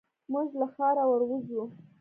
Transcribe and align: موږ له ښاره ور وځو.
موږ 0.31 0.49
له 0.59 0.67
ښاره 0.73 1.03
ور 1.09 1.21
وځو. 1.29 1.63